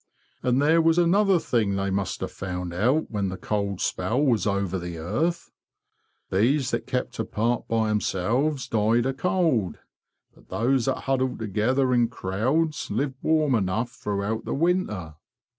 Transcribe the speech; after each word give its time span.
And 0.41 0.59
there 0.59 0.81
was 0.81 0.97
another 0.97 1.37
thing 1.37 1.75
they 1.75 1.91
must 1.91 2.21
have 2.21 2.31
found 2.31 2.73
out 2.73 3.11
when 3.11 3.29
the 3.29 3.37
cold 3.37 3.79
spell 3.79 4.19
was 4.19 4.47
over 4.47 4.79
the 4.79 4.97
earth. 4.97 5.51
Bees 6.31 6.71
that 6.71 6.87
kept 6.87 7.19
apart 7.19 7.67
by 7.67 7.89
themselves 7.89 8.67
died 8.67 9.05
of 9.05 9.17
cold, 9.17 9.77
but 10.33 10.49
those 10.49 10.85
that 10.85 11.01
huddled 11.01 11.37
together 11.37 11.93
in 11.93 12.07
crowds 12.07 12.89
lived 12.89 13.17
warm 13.21 13.53
enough 13.53 13.91
throughout 13.91 14.43
the 14.43 14.55
winter. 14.55 15.17